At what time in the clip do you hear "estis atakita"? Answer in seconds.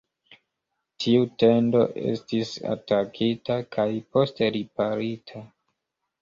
2.13-3.59